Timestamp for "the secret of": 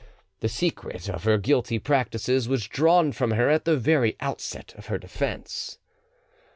0.39-1.25